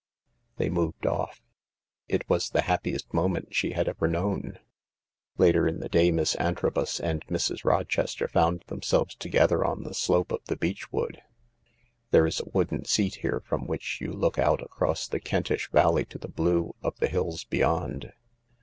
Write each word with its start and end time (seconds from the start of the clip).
They 0.57 0.71
moved 0.71 1.05
off. 1.05 1.43
It 2.07 2.27
was 2.27 2.49
the 2.49 2.63
happiest 2.63 3.13
moment 3.13 3.53
she 3.53 3.73
had 3.73 3.87
ever 3.87 4.07
known. 4.07 4.57
Later 5.37 5.67
in 5.67 5.79
the 5.79 5.89
day 5.89 6.09
Miss 6.09 6.33
Antrobus 6.37 6.99
and 6.99 7.23
Mrs. 7.27 7.63
Rochester 7.63 8.27
found 8.27 8.63
themselves 8.65 9.13
together 9.13 9.63
on 9.63 9.83
the 9.83 9.93
slope 9.93 10.31
of 10.31 10.43
the 10.45 10.55
beech 10.57 10.91
wood. 10.91 11.21
There 12.09 12.25
is 12.25 12.39
a 12.39 12.49
wooden 12.51 12.85
seat 12.85 13.17
here 13.17 13.43
from 13.45 13.67
which 13.67 14.01
you 14.01 14.11
look 14.11 14.39
out 14.39 14.63
across 14.63 15.07
the 15.07 15.19
Kentish 15.19 15.69
valley 15.69 16.05
to 16.05 16.17
the 16.17 16.27
blue 16.27 16.73
of 16.81 16.97
the 16.97 17.07
hills 17.07 17.43
beyond. 17.43 18.11